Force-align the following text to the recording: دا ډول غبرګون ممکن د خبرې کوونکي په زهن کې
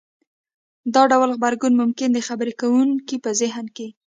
دا 0.93 1.01
ډول 1.11 1.29
غبرګون 1.35 1.73
ممکن 1.81 2.09
د 2.13 2.19
خبرې 2.27 2.53
کوونکي 2.61 3.15
په 3.23 3.29
زهن 3.41 3.65
کې 3.75 3.87